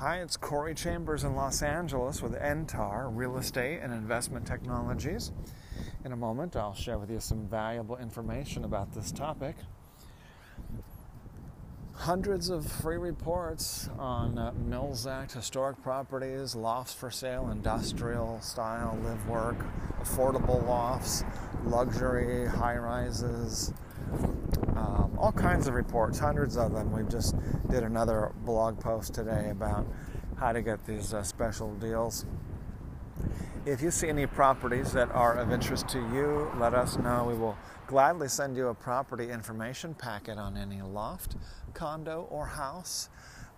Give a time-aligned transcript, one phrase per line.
[0.00, 5.30] Hi, it's Corey Chambers in Los Angeles with NTAR Real Estate and Investment Technologies.
[6.06, 9.56] In a moment, I'll share with you some valuable information about this topic.
[11.92, 18.98] Hundreds of free reports on uh, Mills Act historic properties, lofts for sale, industrial style,
[19.04, 19.58] live work,
[20.02, 21.24] affordable lofts,
[21.66, 23.74] luxury high rises,
[24.76, 26.92] um, all kinds of reports, hundreds of them.
[26.92, 27.34] We just
[27.68, 29.86] did another blog post today about
[30.38, 32.24] how to get these uh, special deals.
[33.66, 37.24] If you see any properties that are of interest to you, let us know.
[37.24, 41.36] We will gladly send you a property information packet on any loft,
[41.74, 43.10] condo, or house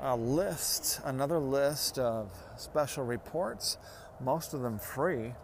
[0.00, 3.76] a list, another list of special reports,
[4.20, 5.34] most of them free,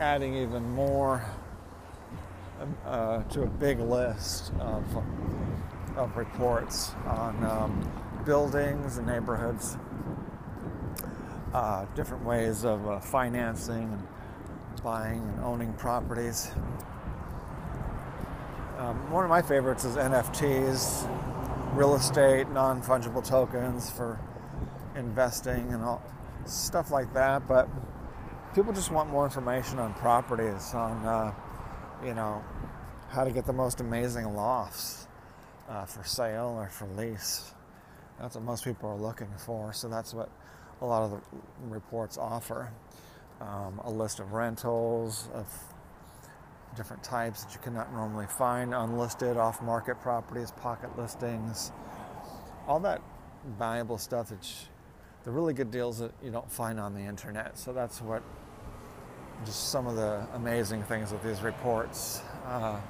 [0.00, 1.24] adding even more
[2.86, 4.84] uh, to a big list of,
[5.96, 9.76] of reports on um, buildings and neighborhoods,
[11.52, 16.50] uh, different ways of uh, financing and buying and owning properties.
[18.78, 21.35] Um, one of my favorites is NFTs
[21.76, 24.18] real estate, non fungible tokens for
[24.96, 26.02] investing and all
[26.46, 27.46] stuff like that.
[27.46, 27.68] But
[28.54, 31.34] people just want more information on properties, on uh,
[32.02, 32.42] you know
[33.10, 35.06] how to get the most amazing lofts
[35.68, 37.52] uh, for sale or for lease.
[38.18, 39.74] That's what most people are looking for.
[39.74, 40.30] So that's what
[40.80, 41.20] a lot of the
[41.68, 42.72] reports offer.
[43.38, 45.46] Um, a list of rentals of
[46.76, 51.72] different types that you cannot normally find unlisted off market properties, pocket listings,
[52.66, 53.00] all that
[53.58, 54.46] valuable stuff that
[55.24, 57.58] the really good deals that you don't find on the internet.
[57.58, 58.22] So that's what
[59.44, 62.80] just some of the amazing things that these reports uh,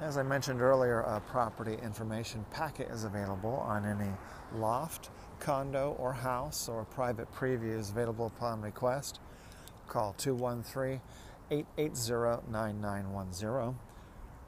[0.00, 4.08] As I mentioned earlier, a property information packet is available on any
[4.54, 9.20] loft, condo, or house, or private preview is available upon request.
[9.88, 11.00] Call 213
[11.52, 13.78] 880 9910.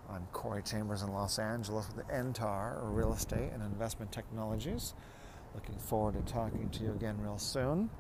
[0.09, 4.95] I'm Corey Chambers in Los Angeles with NTAR, or Real Estate and Investment Technologies.
[5.55, 7.91] Looking forward to talking to you again real soon.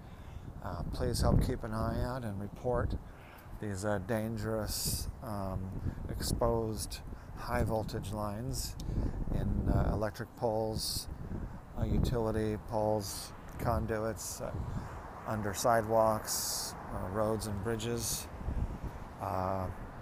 [0.64, 2.94] Uh, please help keep an eye out and report
[3.60, 5.60] these uh, dangerous, um,
[6.08, 7.00] exposed
[7.36, 8.74] high voltage lines
[9.34, 11.08] in uh, electric poles,
[11.78, 14.50] uh, utility poles, conduits, uh,
[15.26, 18.28] under sidewalks, uh, roads, and bridges.